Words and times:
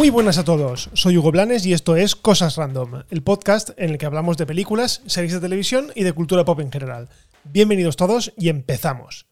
Muy 0.00 0.08
buenas 0.08 0.38
a 0.38 0.44
todos, 0.44 0.88
soy 0.94 1.18
Hugo 1.18 1.30
Blanes 1.30 1.66
y 1.66 1.74
esto 1.74 1.94
es 1.94 2.16
Cosas 2.16 2.56
Random, 2.56 3.02
el 3.10 3.22
podcast 3.22 3.72
en 3.76 3.90
el 3.90 3.98
que 3.98 4.06
hablamos 4.06 4.38
de 4.38 4.46
películas, 4.46 5.02
series 5.04 5.34
de 5.34 5.40
televisión 5.40 5.92
y 5.94 6.04
de 6.04 6.14
cultura 6.14 6.42
pop 6.46 6.58
en 6.60 6.72
general. 6.72 7.10
Bienvenidos 7.44 7.96
todos 7.96 8.32
y 8.38 8.48
empezamos. 8.48 9.26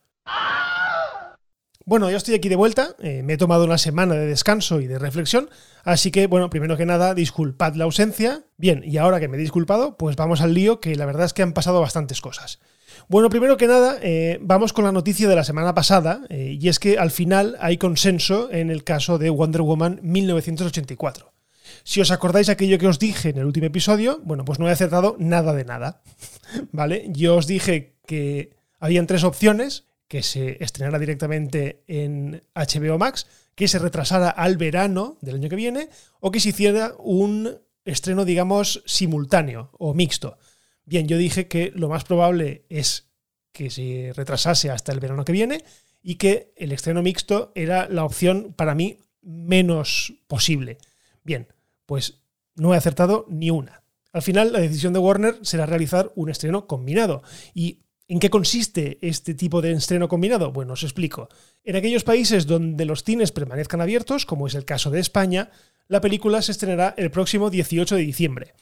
Bueno, 1.86 2.10
ya 2.10 2.18
estoy 2.18 2.34
aquí 2.34 2.50
de 2.50 2.56
vuelta, 2.56 2.94
eh, 2.98 3.22
me 3.22 3.32
he 3.32 3.38
tomado 3.38 3.64
una 3.64 3.78
semana 3.78 4.12
de 4.12 4.26
descanso 4.26 4.82
y 4.82 4.86
de 4.86 4.98
reflexión, 4.98 5.48
así 5.84 6.10
que, 6.10 6.26
bueno, 6.26 6.50
primero 6.50 6.76
que 6.76 6.84
nada, 6.84 7.14
disculpad 7.14 7.72
la 7.72 7.84
ausencia. 7.84 8.42
Bien, 8.58 8.82
y 8.84 8.98
ahora 8.98 9.20
que 9.20 9.28
me 9.28 9.38
he 9.38 9.40
disculpado, 9.40 9.96
pues 9.96 10.16
vamos 10.16 10.42
al 10.42 10.52
lío, 10.52 10.80
que 10.80 10.96
la 10.96 11.06
verdad 11.06 11.24
es 11.24 11.32
que 11.32 11.40
han 11.40 11.54
pasado 11.54 11.80
bastantes 11.80 12.20
cosas. 12.20 12.60
Bueno, 13.06 13.30
primero 13.30 13.56
que 13.56 13.66
nada, 13.66 13.98
eh, 14.02 14.38
vamos 14.40 14.72
con 14.72 14.84
la 14.84 14.92
noticia 14.92 15.28
de 15.28 15.36
la 15.36 15.44
semana 15.44 15.74
pasada, 15.74 16.22
eh, 16.28 16.56
y 16.60 16.68
es 16.68 16.78
que 16.78 16.98
al 16.98 17.10
final 17.10 17.56
hay 17.60 17.78
consenso 17.78 18.50
en 18.50 18.70
el 18.70 18.84
caso 18.84 19.18
de 19.18 19.30
Wonder 19.30 19.62
Woman 19.62 20.00
1984. 20.02 21.32
Si 21.84 22.00
os 22.00 22.10
acordáis 22.10 22.48
aquello 22.48 22.78
que 22.78 22.88
os 22.88 22.98
dije 22.98 23.30
en 23.30 23.38
el 23.38 23.46
último 23.46 23.66
episodio, 23.66 24.20
bueno, 24.24 24.44
pues 24.44 24.58
no 24.58 24.68
he 24.68 24.72
acertado 24.72 25.16
nada 25.18 25.54
de 25.54 25.64
nada. 25.64 26.02
¿Vale? 26.72 27.06
Yo 27.10 27.36
os 27.36 27.46
dije 27.46 27.96
que 28.06 28.56
habían 28.80 29.06
tres 29.06 29.24
opciones, 29.24 29.84
que 30.08 30.22
se 30.22 30.62
estrenara 30.62 30.98
directamente 30.98 31.82
en 31.86 32.42
HBO 32.54 32.98
Max, 32.98 33.26
que 33.54 33.68
se 33.68 33.78
retrasara 33.78 34.30
al 34.30 34.56
verano 34.56 35.18
del 35.20 35.36
año 35.36 35.48
que 35.48 35.56
viene, 35.56 35.90
o 36.20 36.30
que 36.30 36.40
se 36.40 36.50
hiciera 36.50 36.94
un 36.98 37.58
estreno, 37.84 38.24
digamos, 38.24 38.82
simultáneo 38.86 39.70
o 39.78 39.94
mixto. 39.94 40.38
Bien, 40.88 41.06
yo 41.06 41.18
dije 41.18 41.48
que 41.48 41.70
lo 41.74 41.90
más 41.90 42.04
probable 42.04 42.64
es 42.70 43.10
que 43.52 43.68
se 43.68 44.12
retrasase 44.16 44.70
hasta 44.70 44.90
el 44.90 45.00
verano 45.00 45.22
que 45.22 45.32
viene 45.32 45.62
y 46.02 46.14
que 46.14 46.54
el 46.56 46.72
estreno 46.72 47.02
mixto 47.02 47.52
era 47.54 47.86
la 47.90 48.04
opción 48.04 48.54
para 48.56 48.74
mí 48.74 48.96
menos 49.20 50.14
posible. 50.28 50.78
Bien, 51.22 51.46
pues 51.84 52.22
no 52.54 52.72
he 52.72 52.78
acertado 52.78 53.26
ni 53.28 53.50
una. 53.50 53.82
Al 54.14 54.22
final, 54.22 54.50
la 54.50 54.60
decisión 54.60 54.94
de 54.94 54.98
Warner 54.98 55.36
será 55.42 55.66
realizar 55.66 56.10
un 56.14 56.30
estreno 56.30 56.66
combinado. 56.66 57.22
¿Y 57.52 57.80
en 58.06 58.18
qué 58.18 58.30
consiste 58.30 58.96
este 59.02 59.34
tipo 59.34 59.60
de 59.60 59.72
estreno 59.72 60.08
combinado? 60.08 60.52
Bueno, 60.52 60.72
os 60.72 60.84
explico. 60.84 61.28
En 61.64 61.76
aquellos 61.76 62.02
países 62.02 62.46
donde 62.46 62.86
los 62.86 63.04
cines 63.04 63.30
permanezcan 63.30 63.82
abiertos, 63.82 64.24
como 64.24 64.46
es 64.46 64.54
el 64.54 64.64
caso 64.64 64.90
de 64.90 65.00
España, 65.00 65.50
la 65.86 66.00
película 66.00 66.40
se 66.40 66.52
estrenará 66.52 66.94
el 66.96 67.10
próximo 67.10 67.50
18 67.50 67.94
de 67.94 68.02
diciembre. 68.02 68.54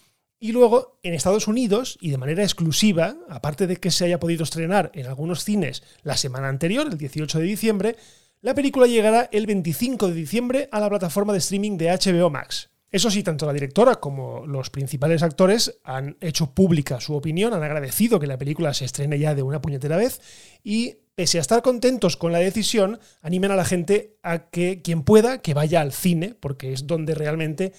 Y 0.47 0.53
luego, 0.53 1.01
en 1.03 1.13
Estados 1.13 1.49
Unidos, 1.49 1.99
y 2.01 2.11
de 2.11 2.19
manera 2.19 2.45
exclusiva, 2.45 3.17
aparte 3.29 3.67
de 3.67 3.79
que 3.79 3.91
se 3.91 4.05
haya 4.05 4.21
podido 4.21 4.45
estrenar 4.45 4.93
en 4.95 5.07
algunos 5.07 5.43
cines 5.43 5.83
la 6.05 6.17
semana 6.17 6.49
anterior, 6.49 6.87
el 6.87 6.97
18 6.97 7.41
de 7.41 7.45
diciembre, 7.45 7.97
la 8.43 8.55
película 8.55 8.87
llegará 8.87 9.29
el 9.33 9.45
25 9.45 10.07
de 10.07 10.15
diciembre 10.15 10.69
a 10.71 10.79
la 10.79 10.89
plataforma 10.89 11.33
de 11.33 11.41
streaming 11.41 11.77
de 11.77 11.91
HBO 11.91 12.31
Max. 12.31 12.71
Eso 12.93 13.11
sí, 13.11 13.25
tanto 13.25 13.45
la 13.45 13.53
directora 13.53 13.97
como 13.97 14.47
los 14.47 14.71
principales 14.71 15.25
actores 15.25 15.81
han 15.83 16.17
hecho 16.21 16.55
pública 16.55 17.01
su 17.01 17.17
opinión, 17.17 17.53
han 17.53 17.65
agradecido 17.65 18.21
que 18.21 18.29
la 18.29 18.39
película 18.39 18.73
se 18.73 18.85
estrene 18.85 19.19
ya 19.19 19.35
de 19.35 19.43
una 19.43 19.61
puñetera 19.61 19.97
vez 19.97 20.21
y, 20.63 20.99
pese 21.17 21.39
a 21.39 21.41
estar 21.41 21.61
contentos 21.61 22.17
con 22.17 22.31
la 22.31 22.39
decisión, 22.39 23.01
animan 23.21 23.51
a 23.51 23.57
la 23.57 23.65
gente 23.65 24.17
a 24.23 24.49
que 24.49 24.81
quien 24.81 25.03
pueda, 25.03 25.39
que 25.39 25.55
vaya 25.55 25.81
al 25.81 25.93
cine, 25.93 26.37
porque 26.39 26.73
es 26.73 26.87
donde 26.87 27.17
realmente 27.17 27.73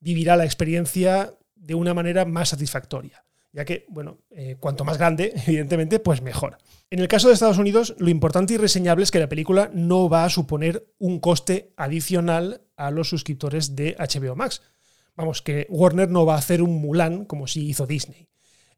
vivirá 0.00 0.34
la 0.34 0.46
experiencia 0.46 1.38
de 1.68 1.74
una 1.74 1.92
manera 1.92 2.24
más 2.24 2.48
satisfactoria, 2.48 3.26
ya 3.52 3.66
que, 3.66 3.84
bueno, 3.90 4.20
eh, 4.30 4.56
cuanto 4.58 4.86
más 4.86 4.96
grande, 4.96 5.34
evidentemente, 5.46 6.00
pues 6.00 6.22
mejor. 6.22 6.56
En 6.90 6.98
el 6.98 7.08
caso 7.08 7.28
de 7.28 7.34
Estados 7.34 7.58
Unidos, 7.58 7.94
lo 7.98 8.08
importante 8.08 8.54
y 8.54 8.56
reseñable 8.56 9.04
es 9.04 9.10
que 9.10 9.18
la 9.18 9.28
película 9.28 9.70
no 9.74 10.08
va 10.08 10.24
a 10.24 10.30
suponer 10.30 10.88
un 10.98 11.20
coste 11.20 11.74
adicional 11.76 12.62
a 12.78 12.90
los 12.90 13.10
suscriptores 13.10 13.76
de 13.76 13.94
HBO 13.98 14.34
Max. 14.34 14.62
Vamos, 15.14 15.42
que 15.42 15.66
Warner 15.68 16.08
no 16.08 16.24
va 16.24 16.36
a 16.36 16.38
hacer 16.38 16.62
un 16.62 16.80
Mulan 16.80 17.26
como 17.26 17.46
si 17.46 17.68
hizo 17.68 17.86
Disney. 17.86 18.28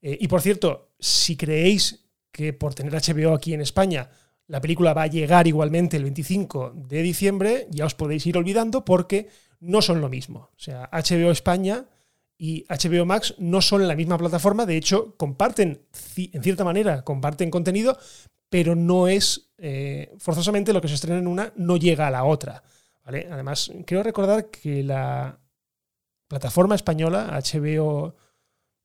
Eh, 0.03 0.19
y 0.20 0.26
por 0.26 0.41
cierto, 0.41 0.91
si 0.98 1.37
creéis 1.37 2.09
que 2.32 2.53
por 2.53 2.75
tener 2.75 2.93
HBO 2.93 3.34
aquí 3.34 3.54
en 3.54 3.60
España 3.60 4.10
la 4.48 4.60
película 4.60 4.94
va 4.94 5.04
a 5.04 5.06
llegar 5.06 5.47
igualmente 5.47 5.97
el 5.97 6.03
25 6.03 6.72
de 6.75 7.03
diciembre, 7.03 7.69
ya 7.70 7.87
os 7.87 7.94
podéis 7.94 8.26
ir 8.26 8.37
olvidando 8.37 8.84
porque 8.84 9.28
no 9.60 9.81
son 9.81 10.00
lo 10.00 10.09
mismo. 10.09 10.50
O 10.56 10.59
sea, 10.59 10.91
HBO 10.93 11.31
España 11.31 11.87
y 12.42 12.64
HBO 12.70 13.04
Max 13.04 13.34
no 13.36 13.60
son 13.60 13.86
la 13.86 13.94
misma 13.94 14.16
plataforma, 14.16 14.64
de 14.64 14.78
hecho 14.78 15.14
comparten, 15.18 15.82
en 16.16 16.42
cierta 16.42 16.64
manera, 16.64 17.04
comparten 17.04 17.50
contenido, 17.50 17.98
pero 18.48 18.74
no 18.74 19.08
es 19.08 19.50
eh, 19.58 20.10
forzosamente 20.16 20.72
lo 20.72 20.80
que 20.80 20.88
se 20.88 20.94
estrena 20.94 21.18
en 21.18 21.26
una 21.26 21.52
no 21.56 21.76
llega 21.76 22.06
a 22.06 22.10
la 22.10 22.24
otra. 22.24 22.62
¿vale? 23.04 23.28
Además, 23.30 23.70
quiero 23.84 24.02
recordar 24.02 24.48
que 24.48 24.82
la 24.82 25.38
plataforma 26.28 26.76
española, 26.76 27.38
HBO 27.44 28.16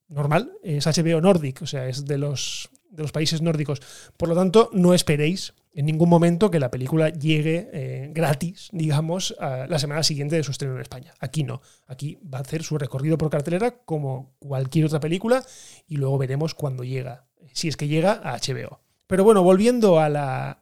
normal, 0.09 0.51
es 0.61 0.85
HBO 0.85 1.22
Nordic, 1.22 1.61
o 1.61 1.66
sea, 1.66 1.87
es 1.87 2.05
de 2.05 2.17
los, 2.17 2.69
de 2.95 3.03
los 3.03 3.11
países 3.11 3.41
nórdicos. 3.41 3.81
Por 4.17 4.29
lo 4.29 4.35
tanto, 4.35 4.69
no 4.73 4.94
esperéis 4.94 5.53
en 5.73 5.85
ningún 5.85 6.09
momento 6.09 6.50
que 6.50 6.59
la 6.59 6.72
película 6.72 7.09
llegue 7.09 7.69
eh, 7.73 8.09
gratis, 8.13 8.69
digamos, 8.72 9.35
la 9.39 9.78
semana 9.78 10.03
siguiente 10.03 10.38
de 10.38 10.44
su 10.44 10.51
estreno 10.51 10.75
en 10.75 10.81
España. 10.81 11.13
Aquí 11.19 11.44
no. 11.44 11.61
Aquí 11.88 12.17
va 12.34 12.38
a 12.38 12.41
hacer 12.41 12.63
su 12.63 12.78
recorrido 12.78 13.17
por 13.17 13.29
cartelera 13.29 13.72
como 13.84 14.35
cualquier 14.39 14.85
otra 14.85 15.01
película 15.01 15.44
y 15.88 15.97
luego 15.97 16.17
veremos 16.17 16.55
cuándo 16.55 16.84
llega, 16.84 17.25
si 17.51 17.67
es 17.67 17.75
que 17.75 17.89
llega 17.89 18.13
a 18.23 18.38
HBO. 18.38 18.79
Pero 19.07 19.23
bueno, 19.23 19.44
volviendo 19.44 20.00
a 20.00 20.57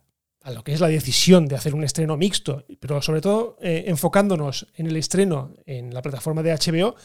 lo 0.51 0.63
que 0.63 0.73
es 0.73 0.79
la 0.79 0.88
decisión 0.88 1.47
de 1.47 1.55
hacer 1.55 1.75
un 1.75 1.83
estreno 1.83 2.17
mixto, 2.17 2.66
pero 2.79 3.01
sobre 3.01 3.22
todo 3.22 3.57
eh, 3.61 3.85
enfocándonos 3.88 4.67
en 4.75 4.88
el 4.88 4.97
estreno 4.97 5.53
en 5.66 5.93
la 5.93 6.01
plataforma 6.01 6.43
de 6.43 6.53
HBO, 6.53 6.95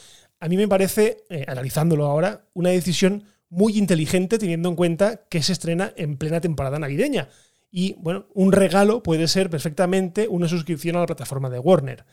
a 0.40 0.48
mí 0.48 0.56
me 0.56 0.68
parece, 0.68 1.24
eh, 1.28 1.44
analizándolo 1.46 2.06
ahora, 2.06 2.46
una 2.54 2.70
decisión 2.70 3.24
muy 3.50 3.78
inteligente 3.78 4.38
teniendo 4.38 4.68
en 4.68 4.76
cuenta 4.76 5.22
que 5.28 5.42
se 5.42 5.52
estrena 5.52 5.92
en 5.96 6.16
plena 6.16 6.40
temporada 6.40 6.78
navideña 6.78 7.28
y 7.70 7.94
bueno, 7.98 8.26
un 8.34 8.52
regalo 8.52 9.02
puede 9.02 9.28
ser 9.28 9.50
perfectamente 9.50 10.28
una 10.28 10.48
suscripción 10.48 10.96
a 10.96 11.00
la 11.00 11.06
plataforma 11.06 11.50
de 11.50 11.58
Warner. 11.58 12.04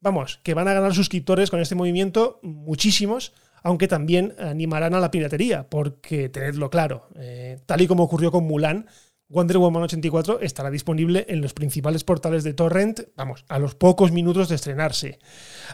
Vamos, 0.00 0.40
que 0.42 0.54
van 0.54 0.68
a 0.68 0.74
ganar 0.74 0.94
suscriptores 0.94 1.50
con 1.50 1.60
este 1.60 1.74
movimiento 1.74 2.38
muchísimos, 2.42 3.32
aunque 3.62 3.88
también 3.88 4.34
animarán 4.38 4.94
a 4.94 5.00
la 5.00 5.10
piratería, 5.10 5.68
porque 5.68 6.28
tenedlo 6.28 6.70
claro, 6.70 7.08
eh, 7.16 7.58
tal 7.66 7.80
y 7.80 7.88
como 7.88 8.04
ocurrió 8.04 8.30
con 8.30 8.44
Mulan, 8.44 8.86
Wonder 9.30 9.58
Woman 9.58 9.82
84 9.82 10.40
estará 10.40 10.70
disponible 10.70 11.26
en 11.28 11.42
los 11.42 11.52
principales 11.52 12.04
portales 12.04 12.44
de 12.44 12.54
torrent, 12.54 13.00
vamos, 13.14 13.44
a 13.48 13.58
los 13.58 13.74
pocos 13.74 14.12
minutos 14.12 14.48
de 14.48 14.54
estrenarse. 14.54 15.18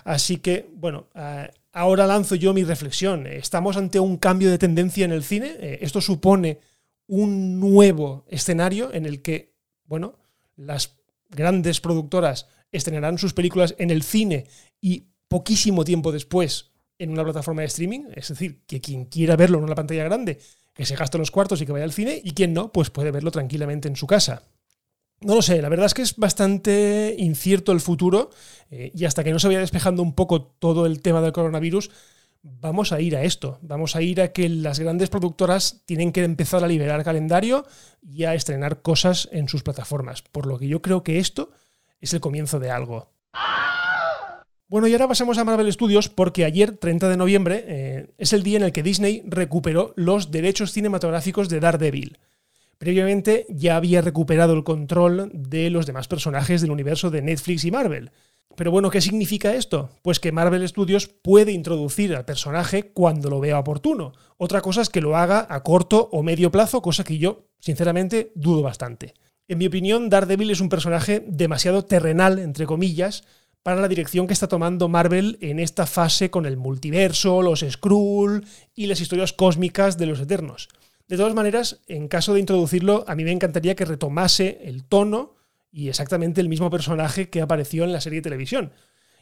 Así 0.05 0.39
que, 0.39 0.71
bueno, 0.75 1.09
eh, 1.15 1.51
ahora 1.75 2.07
lanzo 2.07 2.37
yo 2.37 2.55
mi 2.55 2.65
reflexión. 2.65 3.27
Estamos 3.27 3.77
ante 3.77 4.01
un 4.01 4.17
cambio 4.17 4.51
de 4.51 4.59
tendencia 4.59 5.05
en 5.05 5.13
el 5.13 5.25
cine. 5.25 5.57
Eh, 5.59 5.79
esto 5.83 6.01
supone 6.01 6.61
un 7.07 7.61
nuevo 7.61 8.25
escenario 8.29 8.95
en 8.95 9.05
el 9.05 9.21
que, 9.21 9.55
bueno, 9.85 10.19
las 10.57 10.97
grandes 11.29 11.81
productoras 11.81 12.47
estrenarán 12.73 13.19
sus 13.19 13.35
películas 13.35 13.75
en 13.79 13.91
el 13.91 14.03
cine 14.03 14.47
y 14.81 15.09
poquísimo 15.29 15.85
tiempo 15.85 16.13
después 16.13 16.71
en 16.99 17.11
una 17.11 17.25
plataforma 17.25 17.63
de 17.63 17.67
streaming, 17.67 18.05
es 18.15 18.29
decir, 18.29 18.63
que 18.67 18.81
quien 18.81 19.07
quiera 19.07 19.37
verlo 19.37 19.59
en 19.59 19.65
una 19.65 19.75
pantalla 19.75 20.05
grande, 20.05 20.39
que 20.73 20.87
se 20.87 20.95
gaste 20.95 21.19
los 21.19 21.33
cuartos 21.33 21.61
y 21.61 21.67
que 21.67 21.73
vaya 21.73 21.85
al 21.85 21.93
cine, 21.93 22.21
y 22.23 22.33
quien 22.33 22.55
no, 22.55 22.73
pues 22.73 22.91
puede 22.91 23.11
verlo 23.11 23.33
tranquilamente 23.33 23.89
en 23.89 23.97
su 23.97 24.07
casa. 24.07 24.45
No 25.25 25.35
lo 25.35 25.43
sé, 25.43 25.63
la 25.63 25.71
verdad 25.71 25.87
es 25.87 25.95
que 25.95 26.03
es 26.03 26.17
bastante 26.17 27.15
incierto 27.17 27.73
el 27.73 27.81
futuro 27.81 28.29
eh, 28.71 28.93
y 28.95 29.07
hasta 29.07 29.25
que 29.25 29.33
no 29.33 29.39
se 29.39 29.47
vaya 29.47 29.61
despejando 29.61 30.03
un 30.03 30.15
poco 30.15 30.43
todo 30.43 30.85
el 30.85 31.01
tema 31.01 31.23
del 31.23 31.33
coronavirus, 31.33 31.91
vamos 32.43 32.93
a 32.93 33.01
ir 33.01 33.17
a 33.17 33.23
esto, 33.23 33.59
vamos 33.63 33.97
a 33.97 34.03
ir 34.03 34.21
a 34.21 34.33
que 34.33 34.51
las 34.51 34.81
grandes 34.81 35.09
productoras 35.09 35.81
tienen 35.87 36.13
que 36.13 36.25
empezar 36.25 36.63
a 36.63 36.69
liberar 36.69 37.03
calendario 37.05 37.65
y 38.03 38.25
a 38.25 38.35
estrenar 38.35 38.83
cosas 38.83 39.31
en 39.33 39.49
sus 39.49 39.63
plataformas, 39.63 40.21
por 40.21 40.45
lo 40.45 40.59
que 40.59 40.69
yo 40.69 40.83
creo 40.83 41.03
que 41.03 41.19
esto 41.19 41.53
es 42.03 42.13
el 42.13 42.21
comienzo 42.21 42.61
de 42.61 42.71
algo. 42.71 43.09
Bueno, 44.69 44.89
y 44.89 44.93
ahora 44.93 45.09
pasamos 45.09 45.39
a 45.39 45.45
Marvel 45.45 45.73
Studios 45.73 46.11
porque 46.11 46.45
ayer, 46.45 46.77
30 46.77 47.09
de 47.09 47.17
noviembre, 47.17 47.65
eh, 47.67 48.15
es 48.19 48.35
el 48.35 48.43
día 48.43 48.59
en 48.59 48.65
el 48.65 48.73
que 48.73 48.83
Disney 48.83 49.23
recuperó 49.27 49.95
los 49.97 50.31
derechos 50.31 50.73
cinematográficos 50.73 51.49
de 51.49 51.61
Daredevil. 51.61 52.19
Previamente 52.79 53.47
ya 53.49 53.77
había 53.77 54.01
recuperado 54.01 54.55
el 54.55 54.65
control 54.65 55.31
de 55.33 55.71
los 55.71 55.87
demás 55.87 56.09
personajes 56.09 56.61
del 56.61 56.71
universo 56.71 57.11
de 57.11 57.23
Netflix 57.23 57.65
y 57.65 57.71
Marvel. 57.71 58.11
Pero 58.57 58.71
bueno, 58.71 58.91
¿qué 58.91 59.01
significa 59.01 59.55
esto? 59.55 59.91
Pues 60.03 60.21
que 60.21 60.31
Marvel 60.31 60.67
Studios 60.69 61.09
puede 61.09 61.53
introducir 61.53 62.15
al 62.15 62.25
personaje 62.25 62.93
cuando 62.93 63.29
lo 63.29 63.41
vea 63.41 63.59
oportuno. 63.59 64.13
Otra 64.37 64.61
cosa 64.61 64.83
es 64.83 64.91
que 64.91 65.01
lo 65.01 65.17
haga 65.17 65.47
a 65.49 65.63
corto 65.63 66.09
o 66.13 66.23
medio 66.23 66.53
plazo, 66.53 66.81
cosa 66.81 67.05
que 67.05 67.19
yo, 67.19 67.49
sinceramente, 67.59 68.31
dudo 68.35 68.63
bastante. 68.63 69.15
En 69.49 69.59
mi 69.59 69.67
opinión, 69.67 70.09
Daredevil 70.09 70.51
es 70.51 70.61
un 70.61 70.69
personaje 70.69 71.25
demasiado 71.27 71.85
terrenal, 71.85 72.39
entre 72.39 72.67
comillas, 72.67 73.25
para 73.65 73.81
la 73.81 73.89
dirección 73.89 74.27
que 74.27 74.35
está 74.35 74.47
tomando 74.47 74.89
Marvel 74.89 75.39
en 75.41 75.59
esta 75.59 75.87
fase 75.87 76.31
con 76.31 76.47
el 76.47 76.57
multiverso, 76.57 77.43
los 77.43 77.65
Skrull 77.69 78.47
y 78.75 78.87
las 78.87 79.01
historias 79.01 79.33
cósmicas 79.33 79.99
de 79.99 80.07
los 80.07 80.21
Eternos. 80.21 80.69
De 81.09 81.17
todas 81.17 81.35
maneras, 81.35 81.81
en 81.87 82.09
caso 82.09 82.35
de 82.35 82.41
introducirlo, 82.41 83.05
a 83.07 83.15
mí 83.15 83.25
me 83.25 83.33
encantaría 83.33 83.75
que 83.75 83.85
retomase 83.85 84.61
el 84.65 84.85
tono 84.85 85.35
y 85.71 85.89
exactamente 85.89 86.41
el 86.41 86.49
mismo 86.49 86.71
personaje 86.71 87.29
que 87.29 87.43
apareció 87.43 87.85
en 87.85 87.93
la 87.93 88.01
serie 88.01 88.21
de 88.21 88.25
televisión. 88.31 88.73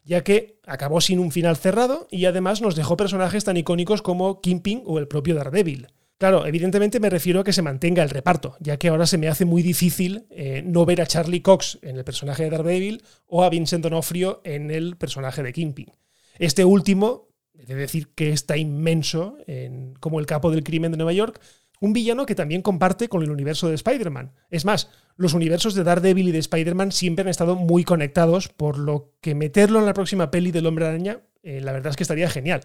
ya 0.05 0.25
que 0.25 0.59
acabó 0.67 1.01
sin 1.01 1.19
un 1.19 1.31
final 1.31 1.57
cerrado 1.57 2.09
y 2.11 2.25
además 2.25 2.61
nos 2.61 2.75
dejó 2.77 2.97
personajes 2.97 3.45
tan 3.45 3.57
icónicos 3.57 4.03
como 4.03 4.41
Kingpin 4.41 4.83
o 4.85 4.99
el 4.99 5.09
propio 5.09 5.35
Daredevil. 5.35 5.89
Claro, 6.19 6.47
evidentemente 6.47 7.01
me 7.01 7.11
refiero 7.11 7.41
a 7.41 7.45
que 7.45 7.53
se 7.53 7.63
mantenga 7.63 8.03
el 8.03 8.11
reparto, 8.11 8.57
ya 8.61 8.77
que 8.77 8.89
ahora 8.89 9.07
se 9.07 9.19
me 9.19 9.29
hace 9.29 9.45
muy 9.45 9.63
difícil 9.63 10.27
eh, 10.31 10.63
no 10.65 10.87
ver 10.87 11.01
a 11.01 11.07
Charlie 11.07 11.43
Cox 11.43 11.79
en 11.83 11.97
el 11.97 12.05
personaje 12.05 12.45
de 12.45 12.51
Daredevil 12.51 13.03
o 13.27 13.43
a 13.43 13.51
Vincent 13.51 13.83
D'Onofrio 13.83 14.41
en 14.45 14.71
el 14.71 14.97
personaje 14.97 15.43
de 15.43 15.53
Kingpin. 15.53 15.91
Este 16.39 16.65
último, 16.65 17.29
he 17.59 17.67
de 17.67 17.75
decir 17.75 18.09
que 18.15 18.31
está 18.31 18.57
inmenso 18.57 19.37
en, 19.47 19.95
como 19.95 20.21
el 20.21 20.27
capo 20.27 20.51
del 20.53 20.63
crimen 20.63 20.93
de 20.93 20.97
Nueva 20.97 21.13
York, 21.13 21.41
un 21.83 21.93
villano 21.93 22.27
que 22.27 22.37
también 22.37 22.63
comparte 22.63 23.09
con 23.09 23.25
el 23.25 23.31
universo 23.33 23.69
de 23.69 23.75
Spider-Man. 23.75 24.31
Es 24.51 24.65
más, 24.65 24.89
los 25.17 25.35
universos 25.35 25.75
de 25.75 25.83
Daredevil 25.83 26.29
y 26.29 26.33
de 26.33 26.39
Spider-Man 26.39 26.93
siempre 26.93 27.23
han 27.23 27.29
estado 27.29 27.57
muy 27.57 27.83
conectados, 27.83 28.47
por 28.47 28.79
lo 28.79 29.11
que 29.21 29.35
meterlo 29.35 29.81
en 29.81 29.87
la 29.87 29.93
próxima 29.93 30.31
peli 30.31 30.53
del 30.53 30.67
Hombre 30.67 30.87
Araña, 30.87 31.23
eh, 31.43 31.61
la 31.61 31.73
verdad 31.73 31.91
es 31.91 31.97
que 31.97 32.05
estaría 32.05 32.31
genial. 32.31 32.61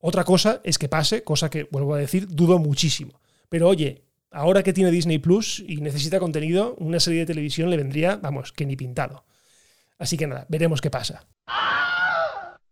Otra 0.00 0.24
cosa 0.24 0.60
es 0.64 0.78
que 0.78 0.88
pase, 0.88 1.22
cosa 1.22 1.48
que, 1.48 1.68
vuelvo 1.70 1.94
a 1.94 1.98
decir, 1.98 2.26
dudo 2.26 2.58
muchísimo. 2.58 3.20
Pero 3.48 3.68
oye, 3.68 4.02
ahora 4.32 4.64
que 4.64 4.72
tiene 4.72 4.90
Disney 4.90 5.18
Plus 5.18 5.62
y 5.64 5.76
necesita 5.76 6.18
contenido, 6.18 6.74
una 6.80 6.98
serie 6.98 7.20
de 7.20 7.26
televisión 7.26 7.70
le 7.70 7.76
vendría, 7.76 8.16
vamos, 8.16 8.52
que 8.52 8.66
ni 8.66 8.74
pintado. 8.74 9.24
Así 9.96 10.16
que 10.16 10.26
nada, 10.26 10.44
veremos 10.48 10.80
qué 10.80 10.90
pasa. 10.90 11.24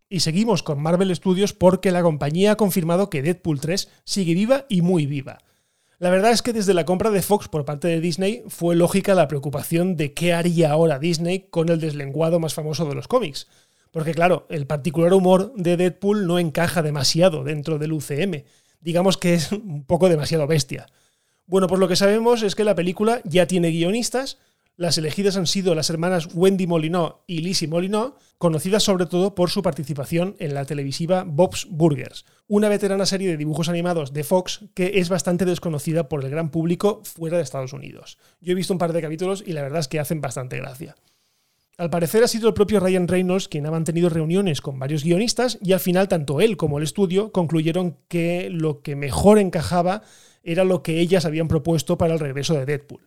Y 0.08 0.20
seguimos 0.20 0.64
con 0.64 0.82
Marvel 0.82 1.14
Studios 1.14 1.52
porque 1.52 1.92
la 1.92 2.02
compañía 2.02 2.50
ha 2.50 2.56
confirmado 2.56 3.10
que 3.10 3.22
Deadpool 3.22 3.60
3 3.60 3.90
sigue 4.02 4.34
viva 4.34 4.66
y 4.68 4.82
muy 4.82 5.06
viva. 5.06 5.38
La 6.04 6.10
verdad 6.10 6.32
es 6.32 6.42
que 6.42 6.52
desde 6.52 6.74
la 6.74 6.84
compra 6.84 7.08
de 7.08 7.22
Fox 7.22 7.48
por 7.48 7.64
parte 7.64 7.88
de 7.88 7.98
Disney 7.98 8.42
fue 8.48 8.76
lógica 8.76 9.14
la 9.14 9.26
preocupación 9.26 9.96
de 9.96 10.12
qué 10.12 10.34
haría 10.34 10.70
ahora 10.70 10.98
Disney 10.98 11.48
con 11.48 11.70
el 11.70 11.80
deslenguado 11.80 12.38
más 12.38 12.52
famoso 12.52 12.84
de 12.84 12.94
los 12.94 13.08
cómics. 13.08 13.48
Porque 13.90 14.12
claro, 14.12 14.46
el 14.50 14.66
particular 14.66 15.14
humor 15.14 15.54
de 15.56 15.78
Deadpool 15.78 16.26
no 16.26 16.38
encaja 16.38 16.82
demasiado 16.82 17.42
dentro 17.42 17.78
del 17.78 17.94
UCM. 17.94 18.44
Digamos 18.82 19.16
que 19.16 19.32
es 19.32 19.50
un 19.52 19.86
poco 19.86 20.10
demasiado 20.10 20.46
bestia. 20.46 20.84
Bueno, 21.46 21.68
pues 21.68 21.80
lo 21.80 21.88
que 21.88 21.96
sabemos 21.96 22.42
es 22.42 22.54
que 22.54 22.64
la 22.64 22.74
película 22.74 23.22
ya 23.24 23.46
tiene 23.46 23.70
guionistas, 23.70 24.36
las 24.76 24.98
elegidas 24.98 25.38
han 25.38 25.46
sido 25.46 25.74
las 25.74 25.88
hermanas 25.88 26.28
Wendy 26.34 26.66
Molyneux 26.66 27.14
y 27.26 27.38
Lizzie 27.38 27.66
Molyneux, 27.66 28.12
conocidas 28.44 28.82
sobre 28.82 29.06
todo 29.06 29.34
por 29.34 29.48
su 29.48 29.62
participación 29.62 30.36
en 30.38 30.52
la 30.52 30.66
televisiva 30.66 31.24
Bob's 31.26 31.66
Burgers, 31.70 32.26
una 32.46 32.68
veterana 32.68 33.06
serie 33.06 33.30
de 33.30 33.38
dibujos 33.38 33.70
animados 33.70 34.12
de 34.12 34.22
Fox 34.22 34.66
que 34.74 34.98
es 34.98 35.08
bastante 35.08 35.46
desconocida 35.46 36.10
por 36.10 36.22
el 36.22 36.30
gran 36.30 36.50
público 36.50 37.00
fuera 37.04 37.38
de 37.38 37.42
Estados 37.42 37.72
Unidos. 37.72 38.18
Yo 38.42 38.52
he 38.52 38.54
visto 38.54 38.74
un 38.74 38.78
par 38.78 38.92
de 38.92 39.00
capítulos 39.00 39.42
y 39.46 39.54
la 39.54 39.62
verdad 39.62 39.80
es 39.80 39.88
que 39.88 39.98
hacen 39.98 40.20
bastante 40.20 40.58
gracia. 40.58 40.94
Al 41.78 41.88
parecer 41.88 42.22
ha 42.22 42.28
sido 42.28 42.48
el 42.48 42.52
propio 42.52 42.80
Ryan 42.80 43.08
Reynolds 43.08 43.48
quien 43.48 43.64
ha 43.64 43.70
mantenido 43.70 44.10
reuniones 44.10 44.60
con 44.60 44.78
varios 44.78 45.04
guionistas 45.04 45.56
y 45.62 45.72
al 45.72 45.80
final 45.80 46.08
tanto 46.08 46.42
él 46.42 46.58
como 46.58 46.76
el 46.76 46.84
estudio 46.84 47.32
concluyeron 47.32 47.96
que 48.08 48.50
lo 48.50 48.82
que 48.82 48.94
mejor 48.94 49.38
encajaba 49.38 50.02
era 50.42 50.64
lo 50.64 50.82
que 50.82 51.00
ellas 51.00 51.24
habían 51.24 51.48
propuesto 51.48 51.96
para 51.96 52.12
el 52.12 52.20
regreso 52.20 52.52
de 52.52 52.66
Deadpool. 52.66 53.06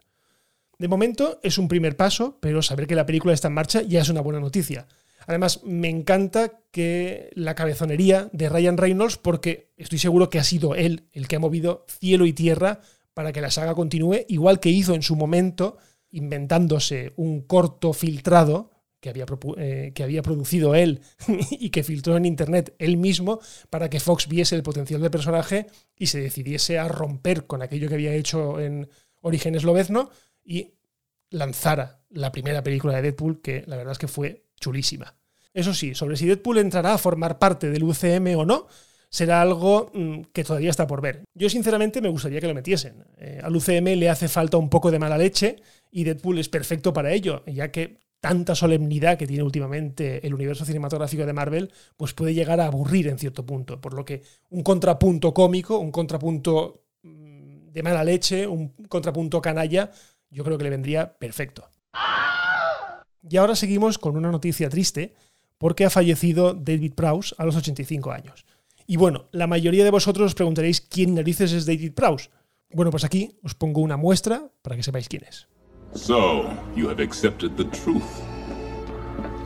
De 0.80 0.88
momento 0.88 1.40
es 1.44 1.60
un 1.60 1.68
primer 1.68 1.95
paso, 1.95 2.40
pero 2.40 2.63
saber 2.63 2.88
que 2.88 2.95
la 2.95 3.06
película 3.06 3.36
está 3.36 3.50
en 3.50 3.54
marcha 3.54 3.83
ya 3.83 4.01
es 4.01 4.10
una 4.10 4.22
buena 4.22 4.40
noticia. 4.40 4.88
Además, 5.28 5.62
me 5.64 5.90
encanta 5.90 6.62
que 6.72 7.30
la 7.34 7.54
cabezonería 7.54 8.30
de 8.32 8.48
Ryan 8.48 8.78
Reynolds, 8.78 9.18
porque 9.18 9.74
estoy 9.76 10.00
seguro 10.00 10.30
que 10.30 10.40
ha 10.40 10.44
sido 10.44 10.74
él 10.74 11.10
el 11.12 11.28
que 11.28 11.36
ha 11.36 11.40
movido 11.40 11.86
cielo 11.88 12.26
y 12.26 12.32
tierra 12.32 12.80
para 13.14 13.34
que 13.34 13.42
la 13.42 13.52
saga 13.52 13.76
continúe, 13.76 14.26
igual 14.30 14.62
que 14.62 14.70
hizo 14.70 14.96
en 14.96 15.02
su 15.02 15.18
momento, 15.18 15.78
inventándose 16.12 17.12
un 17.18 17.42
corto 17.42 17.92
filtrado 17.92 18.72
que 19.02 19.10
había, 19.10 19.26
eh, 19.58 19.92
que 19.94 20.04
había 20.04 20.22
producido 20.22 20.76
él 20.76 21.02
y 21.52 21.72
que 21.72 21.84
filtró 21.84 22.16
en 22.16 22.26
internet 22.26 22.74
él 22.80 22.96
mismo 22.96 23.42
para 23.70 23.90
que 23.90 24.00
Fox 24.00 24.30
viese 24.30 24.56
el 24.56 24.64
potencial 24.64 25.02
del 25.02 25.12
personaje 25.12 25.68
y 25.96 26.08
se 26.08 26.22
decidiese 26.22 26.80
a 26.80 26.88
romper 26.88 27.46
con 27.46 27.62
aquello 27.62 27.90
que 27.90 27.96
había 27.96 28.14
hecho 28.14 28.62
en 28.62 28.90
Orígenes 29.22 29.66
Lobezno 29.66 30.10
y 30.46 30.76
lanzara 31.30 32.00
la 32.10 32.32
primera 32.32 32.64
película 32.64 32.96
de 32.96 33.02
Deadpool, 33.02 33.42
que 33.42 33.66
la 33.68 33.76
verdad 33.76 33.92
es 33.92 33.98
que 34.00 34.08
fue 34.08 34.47
chulísima. 34.59 35.15
Eso 35.54 35.74
sí, 35.74 35.95
sobre 35.95 36.18
si 36.18 36.27
Deadpool 36.27 36.59
entrará 36.59 36.94
a 36.94 36.98
formar 36.98 37.39
parte 37.39 37.69
del 37.69 37.83
UCM 37.83 38.36
o 38.38 38.45
no, 38.45 38.68
será 39.09 39.42
algo 39.42 39.89
mm, 39.94 40.21
que 40.33 40.44
todavía 40.44 40.69
está 40.69 40.86
por 40.86 41.01
ver. 41.01 41.24
Yo 41.33 41.50
sinceramente 41.50 42.01
me 42.01 42.09
gustaría 42.09 42.42
que 42.42 42.48
lo 42.48 42.54
metiesen. 42.54 43.06
Eh, 43.18 43.39
al 43.42 43.56
UCM 43.56 43.95
le 43.95 44.09
hace 44.09 44.27
falta 44.27 44.57
un 44.57 44.69
poco 44.69 44.92
de 44.92 45.00
mala 45.00 45.18
leche 45.18 45.57
y 45.92 46.04
Deadpool 46.04 46.39
es 46.39 46.50
perfecto 46.50 46.94
para 46.94 47.12
ello, 47.12 47.44
ya 47.48 47.71
que 47.71 48.00
tanta 48.19 48.56
solemnidad 48.56 49.18
que 49.18 49.27
tiene 49.27 49.44
últimamente 49.44 50.25
el 50.25 50.33
universo 50.33 50.65
cinematográfico 50.65 51.25
de 51.25 51.33
Marvel, 51.33 51.71
pues 51.95 52.13
puede 52.13 52.33
llegar 52.33 52.59
a 52.59 52.65
aburrir 52.65 53.07
en 53.07 53.18
cierto 53.18 53.45
punto. 53.45 53.80
Por 53.80 53.94
lo 53.94 54.04
que 54.04 54.24
un 54.50 54.63
contrapunto 54.63 55.33
cómico, 55.33 55.77
un 55.77 55.92
contrapunto 55.92 56.83
mm, 57.04 57.69
de 57.71 57.83
mala 57.83 58.04
leche, 58.04 58.45
un 58.48 58.69
contrapunto 58.89 59.42
canalla, 59.42 59.92
yo 60.30 60.44
creo 60.44 60.57
que 60.57 60.65
le 60.65 60.69
vendría 60.71 61.18
perfecto. 61.18 61.69
Y 63.30 63.38
ahora 63.38 63.56
seguimos 63.56 63.98
con 63.98 64.16
una 64.16 64.32
noticia 64.32 64.70
triste, 64.70 65.14
porque 65.58 65.86
ha 65.86 65.90
fallecido 65.90 66.54
David 66.54 66.94
Prowse 66.94 67.36
a 67.38 67.46
los 67.46 67.56
85 67.56 68.12
años. 68.12 68.46
Y 68.86 68.96
bueno, 68.98 69.26
la 69.32 69.48
mayoría 69.48 69.84
de 69.84 69.92
vosotros 69.92 70.28
os 70.28 70.36
preguntaréis 70.36 70.82
quién 70.82 71.16
narices 71.16 71.52
es 71.52 71.66
David 71.66 71.94
Prowse. 71.94 72.30
Bueno, 72.72 72.92
pues 72.92 73.04
aquí 73.04 73.38
os 73.44 73.54
pongo 73.54 73.82
una 73.82 73.98
muestra 73.98 74.50
para 74.62 74.76
que 74.76 74.84
sepáis 74.84 75.10
quién 75.10 75.24
es. 75.24 75.48
So, 75.94 76.46
you 76.76 76.90
have 76.90 77.02
accepted 77.02 77.56
the 77.58 77.66
truth. 77.66 78.04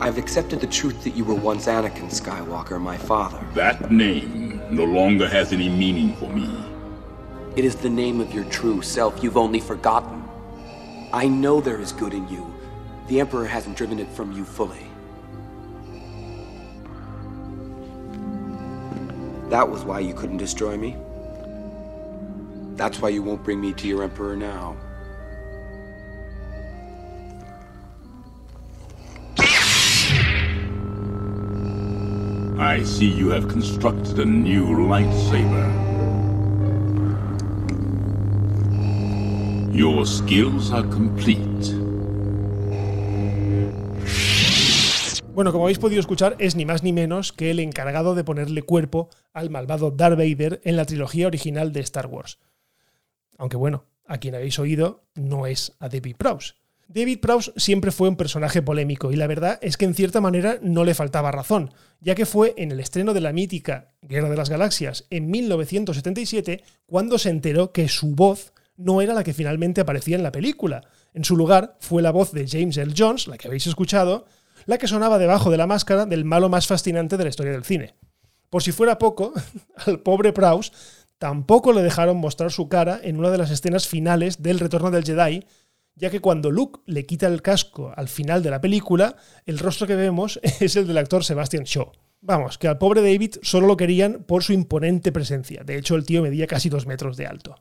I've 0.00 0.18
accepted 0.18 0.60
the 0.60 0.66
truth 0.66 1.02
that 1.04 1.16
you 1.16 1.24
were 1.24 1.40
once 1.40 1.66
Anakin 1.66 2.10
Skywalker, 2.10 2.80
my 2.80 2.98
father. 2.98 3.38
That 3.54 3.90
name 3.90 4.60
no 4.70 4.84
longer 4.84 5.28
has 5.28 5.52
any 5.52 5.68
meaning 5.68 6.14
for 6.16 6.28
me. 6.28 6.48
It 7.54 7.64
is 7.64 7.76
the 7.76 7.88
name 7.88 8.20
of 8.20 8.32
your 8.34 8.44
true 8.44 8.82
self 8.82 9.22
you've 9.22 9.36
only 9.36 9.60
forgotten. 9.60 10.22
I 11.12 11.28
know 11.28 11.60
there 11.60 11.80
is 11.80 11.92
good 11.92 12.14
in 12.14 12.28
you. 12.28 12.46
The 13.08 13.20
Emperor 13.20 13.46
hasn't 13.46 13.76
driven 13.76 13.98
it 13.98 14.08
from 14.08 14.32
you 14.32 14.44
fully. 14.44 14.86
That 19.50 19.68
was 19.68 19.84
why 19.84 20.00
you 20.00 20.14
couldn't 20.14 20.38
destroy 20.38 20.76
me. 20.78 20.96
That's 22.76 23.00
why 23.00 23.10
you 23.10 23.22
won't 23.22 23.44
bring 23.44 23.60
me 23.60 23.74
to 23.74 23.86
your 23.86 24.02
Emperor 24.02 24.34
now. 24.34 24.76
I 32.58 32.82
see 32.84 33.06
you 33.06 33.28
have 33.28 33.48
constructed 33.48 34.18
a 34.20 34.24
new 34.24 34.64
lightsaber. 34.64 35.68
Your 39.74 40.06
skills 40.06 40.72
are 40.72 40.84
complete. 40.84 41.81
Bueno, 45.34 45.50
como 45.50 45.64
habéis 45.64 45.78
podido 45.78 45.98
escuchar, 45.98 46.36
es 46.38 46.56
ni 46.56 46.66
más 46.66 46.82
ni 46.82 46.92
menos 46.92 47.32
que 47.32 47.50
el 47.50 47.58
encargado 47.58 48.14
de 48.14 48.22
ponerle 48.22 48.60
cuerpo 48.62 49.08
al 49.32 49.48
malvado 49.48 49.90
Darth 49.90 50.18
Vader 50.18 50.60
en 50.64 50.76
la 50.76 50.84
trilogía 50.84 51.26
original 51.26 51.72
de 51.72 51.80
Star 51.80 52.06
Wars. 52.06 52.38
Aunque 53.38 53.56
bueno, 53.56 53.86
a 54.06 54.18
quien 54.18 54.34
habéis 54.34 54.58
oído 54.58 55.04
no 55.14 55.46
es 55.46 55.72
a 55.78 55.88
David 55.88 56.16
Prowse. 56.18 56.52
David 56.86 57.20
Prowse 57.20 57.52
siempre 57.56 57.92
fue 57.92 58.10
un 58.10 58.16
personaje 58.16 58.60
polémico 58.60 59.10
y 59.10 59.16
la 59.16 59.26
verdad 59.26 59.58
es 59.62 59.78
que 59.78 59.86
en 59.86 59.94
cierta 59.94 60.20
manera 60.20 60.58
no 60.60 60.84
le 60.84 60.92
faltaba 60.92 61.30
razón, 61.30 61.72
ya 62.00 62.14
que 62.14 62.26
fue 62.26 62.52
en 62.58 62.70
el 62.70 62.80
estreno 62.80 63.14
de 63.14 63.22
la 63.22 63.32
mítica 63.32 63.94
Guerra 64.02 64.28
de 64.28 64.36
las 64.36 64.50
Galaxias 64.50 65.06
en 65.08 65.30
1977 65.30 66.62
cuando 66.84 67.16
se 67.16 67.30
enteró 67.30 67.72
que 67.72 67.88
su 67.88 68.14
voz 68.14 68.52
no 68.76 69.00
era 69.00 69.14
la 69.14 69.24
que 69.24 69.32
finalmente 69.32 69.80
aparecía 69.80 70.16
en 70.16 70.22
la 70.22 70.32
película. 70.32 70.82
En 71.14 71.24
su 71.24 71.38
lugar 71.38 71.76
fue 71.80 72.02
la 72.02 72.10
voz 72.10 72.32
de 72.32 72.46
James 72.46 72.76
L. 72.76 72.92
Jones, 72.96 73.28
la 73.28 73.38
que 73.38 73.48
habéis 73.48 73.66
escuchado, 73.66 74.26
la 74.66 74.78
que 74.78 74.88
sonaba 74.88 75.18
debajo 75.18 75.50
de 75.50 75.56
la 75.56 75.66
máscara 75.66 76.06
del 76.06 76.24
malo 76.24 76.48
más 76.48 76.66
fascinante 76.66 77.16
de 77.16 77.24
la 77.24 77.30
historia 77.30 77.52
del 77.52 77.64
cine. 77.64 77.94
Por 78.50 78.62
si 78.62 78.72
fuera 78.72 78.98
poco, 78.98 79.32
al 79.86 80.00
pobre 80.00 80.32
Prowse 80.32 80.72
tampoco 81.18 81.72
le 81.72 81.82
dejaron 81.82 82.16
mostrar 82.16 82.50
su 82.50 82.68
cara 82.68 83.00
en 83.02 83.18
una 83.18 83.30
de 83.30 83.38
las 83.38 83.50
escenas 83.50 83.86
finales 83.86 84.42
del 84.42 84.58
Retorno 84.58 84.90
del 84.90 85.04
Jedi, 85.04 85.44
ya 85.94 86.10
que 86.10 86.20
cuando 86.20 86.50
Luke 86.50 86.80
le 86.86 87.06
quita 87.06 87.28
el 87.28 87.42
casco 87.42 87.92
al 87.96 88.08
final 88.08 88.42
de 88.42 88.50
la 88.50 88.60
película, 88.60 89.16
el 89.46 89.58
rostro 89.58 89.86
que 89.86 89.94
vemos 89.96 90.40
es 90.60 90.76
el 90.76 90.86
del 90.86 90.98
actor 90.98 91.24
Sebastian 91.24 91.64
Shaw. 91.64 91.92
Vamos, 92.20 92.56
que 92.56 92.68
al 92.68 92.78
pobre 92.78 93.02
David 93.02 93.36
solo 93.42 93.66
lo 93.66 93.76
querían 93.76 94.24
por 94.24 94.44
su 94.44 94.52
imponente 94.52 95.10
presencia. 95.10 95.64
De 95.64 95.76
hecho, 95.76 95.96
el 95.96 96.04
tío 96.04 96.22
medía 96.22 96.46
casi 96.46 96.68
dos 96.68 96.86
metros 96.86 97.16
de 97.16 97.26
alto. 97.26 97.56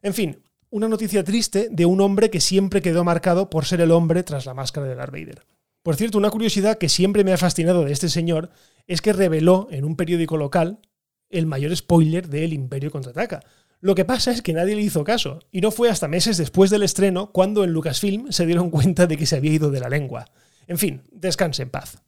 En 0.00 0.14
fin, 0.14 0.42
una 0.70 0.88
noticia 0.88 1.22
triste 1.22 1.68
de 1.70 1.86
un 1.86 2.00
hombre 2.00 2.30
que 2.30 2.40
siempre 2.40 2.82
quedó 2.82 3.04
marcado 3.04 3.50
por 3.50 3.66
ser 3.66 3.80
el 3.80 3.90
hombre 3.90 4.22
tras 4.22 4.46
la 4.46 4.54
máscara 4.54 4.86
de 4.86 4.94
Darth 4.94 5.12
Vader. 5.12 5.42
Por 5.86 5.94
cierto, 5.94 6.18
una 6.18 6.30
curiosidad 6.30 6.78
que 6.78 6.88
siempre 6.88 7.22
me 7.22 7.32
ha 7.32 7.36
fascinado 7.36 7.84
de 7.84 7.92
este 7.92 8.08
señor 8.08 8.50
es 8.88 9.00
que 9.00 9.12
reveló 9.12 9.68
en 9.70 9.84
un 9.84 9.94
periódico 9.94 10.36
local 10.36 10.80
el 11.30 11.46
mayor 11.46 11.76
spoiler 11.76 12.28
de 12.28 12.44
El 12.44 12.54
Imperio 12.54 12.90
contraataca. 12.90 13.44
Lo 13.78 13.94
que 13.94 14.04
pasa 14.04 14.32
es 14.32 14.42
que 14.42 14.52
nadie 14.52 14.74
le 14.74 14.82
hizo 14.82 15.04
caso, 15.04 15.38
y 15.52 15.60
no 15.60 15.70
fue 15.70 15.88
hasta 15.88 16.08
meses 16.08 16.38
después 16.38 16.70
del 16.70 16.82
estreno 16.82 17.30
cuando 17.30 17.62
en 17.62 17.70
Lucasfilm 17.70 18.32
se 18.32 18.46
dieron 18.46 18.70
cuenta 18.70 19.06
de 19.06 19.16
que 19.16 19.26
se 19.26 19.36
había 19.36 19.52
ido 19.52 19.70
de 19.70 19.78
la 19.78 19.88
lengua. 19.88 20.24
En 20.66 20.76
fin, 20.76 21.04
descanse 21.12 21.62
en 21.62 21.70
paz. 21.70 22.02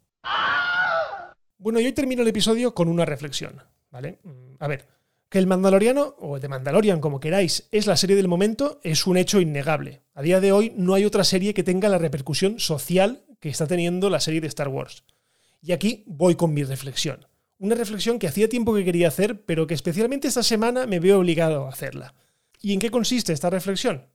Bueno, 1.57 1.79
y 1.79 1.87
hoy 1.87 1.93
termino 1.93 2.23
el 2.23 2.29
episodio 2.29 2.75
con 2.75 2.89
una 2.89 3.05
reflexión, 3.05 3.63
¿vale? 3.93 4.19
Mm, 4.25 4.55
a 4.59 4.67
ver, 4.67 4.89
que 5.29 5.39
el 5.39 5.47
Mandaloriano, 5.47 6.17
o 6.19 6.41
The 6.41 6.49
Mandalorian, 6.49 7.01
como 7.01 7.21
queráis, 7.21 7.69
es 7.71 7.87
la 7.87 7.97
serie 7.97 8.17
del 8.17 8.27
momento, 8.27 8.81
es 8.83 9.07
un 9.07 9.17
hecho 9.19 9.41
innegable. 9.41 10.03
A 10.15 10.23
día 10.23 10.41
de 10.41 10.51
hoy 10.51 10.73
no 10.77 10.95
hay 10.95 11.05
otra 11.05 11.23
serie 11.23 11.55
que 11.55 11.63
tenga 11.63 11.89
la 11.89 11.99
repercusión 11.99 12.59
social 12.59 13.23
que 13.41 13.49
está 13.49 13.67
teniendo 13.67 14.11
la 14.11 14.21
serie 14.21 14.41
de 14.41 14.49
Star 14.49 14.69
Wars. 14.69 15.05
Y 15.61 15.73
aquí 15.73 16.05
voy 16.07 16.35
con 16.35 16.55
mi 16.55 16.65
reflexión. 16.65 17.27
Una 17.59 17.75
reflexión 17.75 18.19
que 18.19 18.29
hacía 18.29 18.49
tiempo 18.49 18.75
que 18.75 18.85
quería 18.85 19.09
hacer, 19.09 19.45
pero 19.45 19.67
que 19.67 19.75
especialmente 19.75 20.29
esta 20.29 20.43
semana 20.43 20.87
me 20.87 21.01
veo 21.01 21.19
obligado 21.19 21.67
a 21.67 21.71
hacerla. 21.71 22.15
¿Y 22.61 22.73
en 22.73 22.79
qué 22.79 22.91
consiste 22.91 23.33
esta 23.33 23.51
reflexión? 23.51 24.07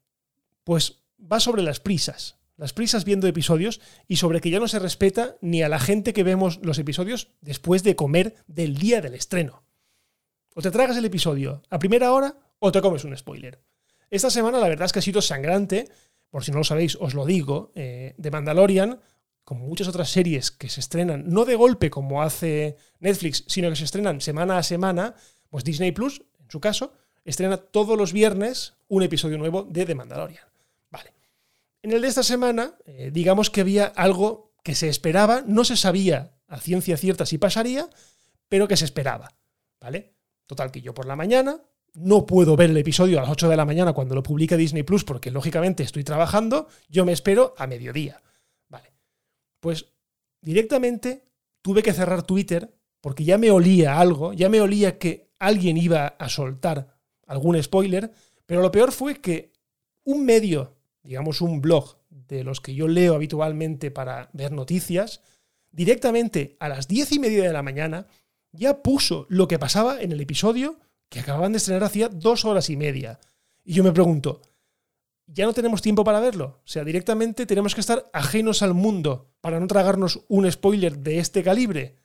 Pues 0.64 1.04
va 1.20 1.40
sobre 1.40 1.62
las 1.62 1.80
prisas. 1.80 2.38
Las 2.56 2.72
prisas 2.72 3.04
viendo 3.04 3.28
episodios 3.28 3.82
y 4.08 4.18
sobre 4.18 4.40
que 4.40 4.50
ya 4.50 4.60
no 4.60 4.68
se 4.68 4.80
respeta 4.80 5.38
ni 5.42 5.64
a 5.64 5.70
la 5.70 5.80
gente 5.80 6.14
que 6.14 6.24
vemos 6.24 6.60
los 6.62 6.78
episodios 6.78 7.30
después 7.42 7.84
de 7.84 7.96
comer 7.96 8.36
del 8.48 8.78
día 8.78 9.02
del 9.02 9.16
estreno. 9.16 9.64
O 10.54 10.62
te 10.62 10.72
tragas 10.72 10.98
el 10.98 11.06
episodio 11.06 11.64
a 11.70 11.80
primera 11.80 12.14
hora 12.14 12.38
o 12.60 12.72
te 12.72 12.82
comes 12.82 13.04
un 13.04 13.18
spoiler. 13.18 13.60
Esta 14.10 14.30
semana 14.30 14.60
la 14.60 14.70
verdad 14.70 14.86
es 14.86 14.94
que 14.94 15.00
ha 15.00 15.02
sido 15.02 15.22
sangrante, 15.22 15.90
por 16.30 16.44
si 16.44 16.52
no 16.52 16.60
lo 16.60 16.64
sabéis 16.64 16.96
os 17.02 17.16
lo 17.16 17.26
digo, 17.26 17.72
eh, 17.74 18.14
de 18.18 18.32
Mandalorian 18.32 19.00
como 19.44 19.68
muchas 19.68 19.88
otras 19.88 20.10
series 20.10 20.52
que 20.52 20.70
se 20.70 20.80
estrenan, 20.80 21.26
no 21.28 21.46
de 21.46 21.56
golpe 21.56 21.90
como 21.90 22.22
hace 22.22 22.78
Netflix, 23.00 23.44
sino 23.48 23.70
que 23.70 23.76
se 23.76 23.84
estrenan 23.84 24.22
semana 24.22 24.58
a 24.58 24.64
semana, 24.64 25.16
pues 25.50 25.64
Disney 25.64 25.92
Plus, 25.92 26.24
en 26.40 26.50
su 26.50 26.60
caso, 26.60 26.94
estrena 27.26 27.58
todos 27.58 27.98
los 27.98 28.14
viernes 28.14 28.76
un 28.88 29.04
episodio 29.04 29.38
nuevo 29.38 29.64
de 29.64 29.86
The 29.86 29.96
Mandalorian. 29.96 30.46
Vale. 30.90 31.14
En 31.82 31.92
el 31.92 32.02
de 32.02 32.08
esta 32.08 32.24
semana, 32.24 32.76
eh, 32.86 33.12
digamos 33.12 33.50
que 33.50 33.62
había 33.62 33.86
algo 33.86 34.54
que 34.64 34.76
se 34.76 34.88
esperaba, 34.88 35.44
no 35.46 35.66
se 35.66 35.76
sabía 35.76 36.38
a 36.48 36.60
ciencia 36.60 36.98
cierta 36.98 37.26
si 37.26 37.38
pasaría, 37.38 37.90
pero 38.48 38.68
que 38.68 38.78
se 38.78 38.86
esperaba. 38.86 39.36
¿Vale? 39.82 40.14
Total, 40.46 40.72
que 40.72 40.82
yo 40.82 40.94
por 40.94 41.06
la 41.06 41.16
mañana 41.16 41.62
no 41.94 42.26
puedo 42.26 42.56
ver 42.56 42.70
el 42.70 42.78
episodio 42.78 43.20
a 43.20 43.22
las 43.22 43.32
8 43.32 43.50
de 43.50 43.58
la 43.58 43.66
mañana 43.66 43.94
cuando 43.94 44.16
lo 44.16 44.24
publica 44.24 44.58
Disney 44.58 44.84
Plus 44.84 45.04
porque 45.04 45.32
lógicamente 45.32 45.84
estoy 45.84 46.04
trabajando, 46.04 46.68
yo 46.90 47.06
me 47.06 47.12
espero 47.12 47.54
a 47.58 47.68
mediodía. 47.68 48.22
Pues 49.64 49.86
directamente 50.42 51.24
tuve 51.62 51.84
que 51.84 51.94
cerrar 51.94 52.24
Twitter 52.24 52.76
porque 53.00 53.24
ya 53.24 53.38
me 53.38 53.50
olía 53.50 53.98
algo, 53.98 54.34
ya 54.34 54.50
me 54.50 54.60
olía 54.60 55.00
que 55.00 55.32
alguien 55.40 55.78
iba 55.78 56.06
a 56.06 56.28
soltar 56.28 56.98
algún 57.28 57.64
spoiler, 57.64 58.12
pero 58.46 58.62
lo 58.62 58.74
peor 58.74 58.92
fue 58.92 59.22
que 59.22 59.54
un 60.04 60.26
medio, 60.26 60.76
digamos 61.02 61.40
un 61.40 61.62
blog 61.62 61.96
de 62.10 62.44
los 62.44 62.60
que 62.60 62.76
yo 62.76 62.90
leo 62.90 63.16
habitualmente 63.16 63.90
para 63.90 64.30
ver 64.34 64.52
noticias, 64.52 65.22
directamente 65.72 66.58
a 66.60 66.68
las 66.68 66.90
diez 66.90 67.14
y 67.14 67.20
media 67.20 67.44
de 67.44 67.54
la 67.54 67.64
mañana 67.64 68.08
ya 68.52 68.84
puso 68.84 69.28
lo 69.30 69.48
que 69.48 69.60
pasaba 69.60 70.02
en 70.02 70.12
el 70.12 70.20
episodio 70.20 70.78
que 71.08 71.22
acababan 71.22 71.54
de 71.54 71.60
estrenar 71.60 71.86
hacía 71.86 72.10
dos 72.10 72.44
horas 72.44 72.70
y 72.70 72.76
media. 72.76 73.18
Y 73.64 73.76
yo 73.76 73.84
me 73.86 73.94
pregunto, 73.94 74.42
ya 75.28 75.46
no 75.46 75.54
tenemos 75.54 75.82
tiempo 75.82 76.04
para 76.04 76.20
verlo. 76.20 76.62
O 76.64 76.68
sea, 76.68 76.84
directamente 76.84 77.46
tenemos 77.46 77.76
que 77.76 77.82
estar 77.82 78.10
ajenos 78.14 78.62
al 78.62 78.74
mundo 78.74 79.32
para 79.42 79.60
no 79.60 79.68
tragarnos 79.68 80.22
un 80.28 80.52
spoiler 80.52 81.00
de 81.00 81.20
este 81.20 81.44
calibre. 81.44 81.98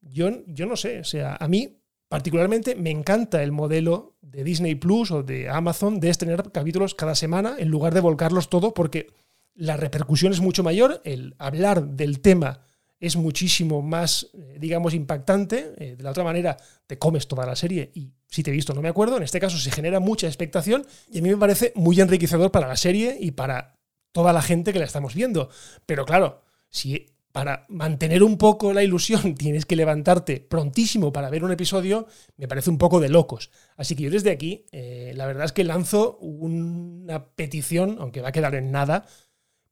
Yo, 0.00 0.30
yo 0.46 0.66
no 0.66 0.76
sé, 0.76 1.00
o 1.00 1.04
sea, 1.04 1.36
a 1.38 1.48
mí 1.48 1.80
particularmente 2.08 2.74
me 2.74 2.90
encanta 2.90 3.42
el 3.42 3.52
modelo 3.52 4.16
de 4.20 4.42
Disney 4.44 4.74
Plus 4.74 5.10
o 5.10 5.22
de 5.22 5.48
Amazon 5.48 6.00
de 6.00 6.10
estrenar 6.10 6.50
capítulos 6.50 6.94
cada 6.94 7.14
semana 7.14 7.56
en 7.58 7.68
lugar 7.68 7.94
de 7.94 8.00
volcarlos 8.00 8.48
todo 8.48 8.74
porque 8.74 9.08
la 9.54 9.76
repercusión 9.76 10.32
es 10.32 10.40
mucho 10.40 10.62
mayor, 10.62 11.00
el 11.04 11.34
hablar 11.38 11.86
del 11.86 12.20
tema 12.20 12.62
es 13.00 13.16
muchísimo 13.16 13.80
más, 13.80 14.28
eh, 14.34 14.58
digamos, 14.60 14.92
impactante. 14.94 15.72
Eh, 15.78 15.96
de 15.96 16.02
la 16.02 16.10
otra 16.10 16.22
manera, 16.22 16.56
te 16.86 16.98
comes 16.98 17.26
toda 17.26 17.46
la 17.46 17.56
serie 17.56 17.90
y 17.94 18.12
si 18.28 18.42
te 18.42 18.50
he 18.50 18.54
visto 18.54 18.74
no 18.74 18.82
me 18.82 18.90
acuerdo. 18.90 19.16
En 19.16 19.22
este 19.22 19.40
caso 19.40 19.56
se 19.56 19.70
genera 19.70 19.98
mucha 19.98 20.26
expectación 20.26 20.86
y 21.10 21.18
a 21.18 21.22
mí 21.22 21.30
me 21.30 21.36
parece 21.38 21.72
muy 21.74 22.00
enriquecedor 22.00 22.52
para 22.52 22.68
la 22.68 22.76
serie 22.76 23.16
y 23.18 23.32
para 23.32 23.80
toda 24.12 24.32
la 24.32 24.42
gente 24.42 24.72
que 24.72 24.78
la 24.78 24.84
estamos 24.84 25.14
viendo. 25.14 25.48
Pero 25.86 26.04
claro, 26.04 26.42
si 26.68 27.06
para 27.32 27.64
mantener 27.68 28.22
un 28.22 28.36
poco 28.36 28.72
la 28.72 28.82
ilusión 28.82 29.34
tienes 29.38 29.64
que 29.64 29.76
levantarte 29.76 30.40
prontísimo 30.40 31.12
para 31.12 31.30
ver 31.30 31.44
un 31.44 31.52
episodio, 31.52 32.06
me 32.36 32.48
parece 32.48 32.70
un 32.70 32.78
poco 32.78 33.00
de 33.00 33.08
locos. 33.08 33.50
Así 33.76 33.96
que 33.96 34.04
yo 34.04 34.10
desde 34.10 34.30
aquí, 34.30 34.66
eh, 34.72 35.12
la 35.16 35.26
verdad 35.26 35.46
es 35.46 35.52
que 35.52 35.64
lanzo 35.64 36.18
una 36.18 37.28
petición, 37.30 37.96
aunque 37.98 38.20
va 38.20 38.28
a 38.28 38.32
quedar 38.32 38.54
en 38.54 38.70
nada, 38.70 39.06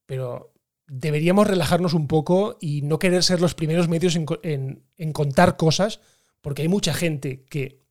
pero 0.07 0.55
deberíamos 0.89 1.47
relajarnos 1.47 1.95
un 1.95 2.09
poco 2.09 2.57
y 2.61 2.83
no 2.83 2.99
querer 2.99 3.23
ser 3.23 3.41
los 3.41 3.55
primeros 3.55 3.89
medios 3.89 4.17
en, 4.17 5.13
contar 5.13 5.57
cosas, 5.57 6.01
porque 6.41 6.63
hay 6.63 6.69
mucha 6.69 6.95
gente 6.95 7.45
que 7.45 7.83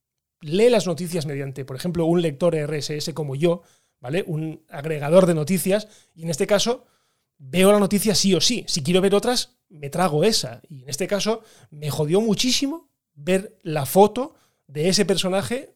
lee 0.41 0.69
las 0.69 0.87
noticias 0.87 1.25
mediante, 1.25 1.63
por 1.63 1.75
ejemplo, 1.75 2.05
un 2.05 2.21
lector 2.21 2.55
RSS 2.55 3.13
como 3.13 3.35
yo, 3.35 3.61
¿vale? 3.99 4.23
Un 4.27 4.63
agregador 4.69 5.27
de 5.27 5.35
noticias, 5.35 5.87
y 6.15 6.23
en 6.23 6.29
este 6.29 6.47
caso 6.47 6.85
veo 7.37 7.71
la 7.71 7.79
noticia 7.79 8.15
sí 8.15 8.33
o 8.33 8.41
sí. 8.41 8.65
Si 8.67 8.81
quiero 8.81 9.01
ver 9.01 9.13
otras, 9.13 9.59
me 9.69 9.89
trago 9.89 10.23
esa. 10.23 10.61
Y 10.67 10.83
en 10.83 10.89
este 10.89 11.07
caso 11.07 11.41
me 11.69 11.91
jodió 11.91 12.19
muchísimo 12.19 12.89
ver 13.13 13.57
la 13.61 13.85
foto 13.85 14.35
de 14.65 14.89
ese 14.89 15.05
personaje 15.05 15.75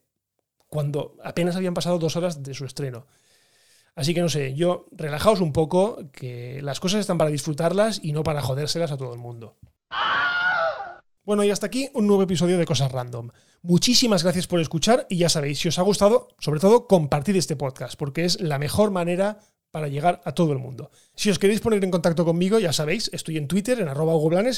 cuando 0.67 1.17
apenas 1.23 1.55
habían 1.55 1.73
pasado 1.73 1.99
dos 1.99 2.15
horas 2.15 2.41
de 2.41 2.53
su 2.53 2.65
estreno. 2.65 3.05
Así 3.95 4.13
que 4.13 4.21
no 4.21 4.29
sé, 4.29 4.53
yo 4.53 4.87
relajaos 4.91 5.41
un 5.41 5.53
poco, 5.53 5.99
que 6.11 6.61
las 6.61 6.79
cosas 6.79 7.01
están 7.01 7.17
para 7.17 7.29
disfrutarlas 7.29 7.99
y 8.03 8.13
no 8.13 8.23
para 8.23 8.41
jodérselas 8.41 8.91
a 8.91 8.97
todo 8.97 9.13
el 9.13 9.19
mundo. 9.19 9.57
Bueno, 11.23 11.43
y 11.43 11.51
hasta 11.51 11.67
aquí 11.67 11.89
un 11.93 12.07
nuevo 12.07 12.23
episodio 12.23 12.57
de 12.57 12.65
Cosas 12.65 12.91
Random. 12.91 13.29
Muchísimas 13.61 14.23
gracias 14.23 14.47
por 14.47 14.59
escuchar 14.59 15.05
y 15.07 15.17
ya 15.17 15.29
sabéis, 15.29 15.59
si 15.59 15.67
os 15.67 15.77
ha 15.77 15.83
gustado, 15.83 16.29
sobre 16.39 16.59
todo 16.59 16.87
compartid 16.87 17.35
este 17.35 17.55
podcast, 17.55 17.95
porque 17.95 18.25
es 18.25 18.41
la 18.41 18.57
mejor 18.57 18.89
manera 18.89 19.39
para 19.69 19.87
llegar 19.87 20.21
a 20.25 20.33
todo 20.33 20.51
el 20.51 20.59
mundo. 20.59 20.91
Si 21.15 21.29
os 21.29 21.39
queréis 21.39 21.61
poner 21.61 21.83
en 21.83 21.91
contacto 21.91 22.25
conmigo, 22.25 22.59
ya 22.59 22.73
sabéis, 22.73 23.09
estoy 23.13 23.37
en 23.37 23.47
Twitter, 23.47 23.79
en 23.79 23.87
arroba 23.87 24.13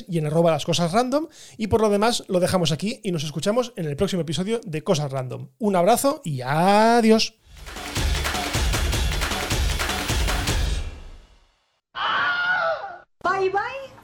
y 0.08 0.18
en 0.18 0.26
arroba 0.26 0.52
las 0.52 0.66
cosas 0.66 0.92
random. 0.92 1.28
Y 1.58 1.68
por 1.68 1.82
lo 1.82 1.90
demás, 1.90 2.24
lo 2.28 2.40
dejamos 2.40 2.72
aquí 2.72 3.00
y 3.04 3.12
nos 3.12 3.24
escuchamos 3.24 3.74
en 3.76 3.86
el 3.86 3.96
próximo 3.96 4.22
episodio 4.22 4.60
de 4.66 4.84
Cosas 4.84 5.12
Random. 5.12 5.50
Un 5.60 5.76
abrazo 5.76 6.22
y 6.24 6.42
adiós. 6.42 7.36